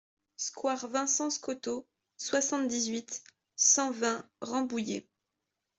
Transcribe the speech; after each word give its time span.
Square 0.35 0.87
Vincent 0.87 1.29
Scotto, 1.29 1.85
soixante-dix-huit, 2.17 3.21
cent 3.55 3.91
vingt 3.91 4.27
Rambouillet 4.41 5.07